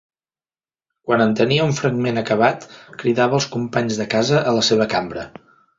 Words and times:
Quan 1.09 1.23
en 1.25 1.35
tenia 1.41 1.67
un 1.67 1.75
fragment 1.81 2.19
acabat 2.23 2.67
cridava 3.05 3.41
els 3.41 3.51
companys 3.59 4.03
de 4.03 4.13
casa 4.17 4.45
a 4.53 4.61
la 4.61 4.69
seva 4.73 4.93
cambra. 4.97 5.33